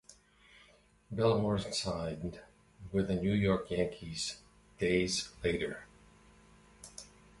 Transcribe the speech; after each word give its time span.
Bellhorn 1.13 1.71
signed 1.75 2.39
with 2.91 3.07
the 3.07 3.17
New 3.17 3.33
York 3.33 3.69
Yankees 3.69 4.37
days 4.79 5.29
later. 5.43 5.85